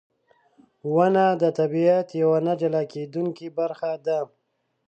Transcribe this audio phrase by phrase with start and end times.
[0.93, 4.19] •ونه د طبیعت یوه نه جلا کېدونکې برخه ده.